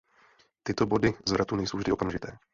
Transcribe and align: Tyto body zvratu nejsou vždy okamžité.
Tyto 0.63 0.85
body 0.85 1.13
zvratu 1.25 1.55
nejsou 1.55 1.77
vždy 1.77 1.91
okamžité. 1.91 2.37